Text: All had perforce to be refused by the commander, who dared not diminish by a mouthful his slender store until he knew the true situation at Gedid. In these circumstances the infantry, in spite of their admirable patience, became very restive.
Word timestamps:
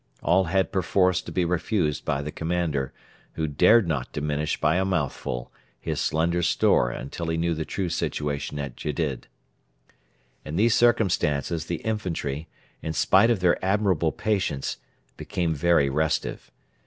All 0.23 0.45
had 0.45 0.71
perforce 0.71 1.21
to 1.21 1.31
be 1.31 1.45
refused 1.45 2.05
by 2.05 2.23
the 2.23 2.31
commander, 2.31 2.91
who 3.33 3.45
dared 3.45 3.87
not 3.87 4.11
diminish 4.11 4.59
by 4.59 4.77
a 4.77 4.83
mouthful 4.83 5.51
his 5.79 6.01
slender 6.01 6.41
store 6.41 6.89
until 6.89 7.27
he 7.27 7.37
knew 7.37 7.53
the 7.53 7.65
true 7.65 7.87
situation 7.87 8.57
at 8.57 8.75
Gedid. 8.75 9.27
In 10.43 10.55
these 10.55 10.73
circumstances 10.73 11.67
the 11.67 11.83
infantry, 11.85 12.47
in 12.81 12.93
spite 12.93 13.29
of 13.29 13.41
their 13.41 13.63
admirable 13.63 14.11
patience, 14.11 14.77
became 15.17 15.53
very 15.53 15.87
restive. 15.87 16.49